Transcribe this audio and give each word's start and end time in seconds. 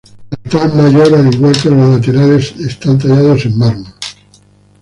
El 0.45 0.57
altar 0.59 0.73
mayor, 0.73 1.13
al 1.13 1.31
igual 1.31 1.55
que 1.61 1.69
los 1.69 1.91
laterales, 1.95 2.55
son 2.81 2.97
tallados 2.97 3.45
en 3.45 3.55
mármol. 3.59 3.93